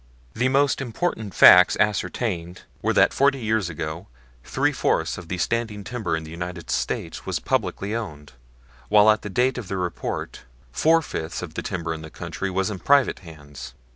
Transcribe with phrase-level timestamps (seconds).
[0.33, 4.07] The most important facts ascertained were that forty years ago
[4.43, 8.33] three fourths of the standing timber in the United States was publicly owned,
[8.89, 10.41] while at the date of the report
[10.71, 13.75] four fifths of the timber in the country was in private hands.